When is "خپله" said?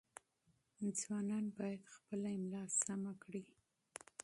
1.95-2.29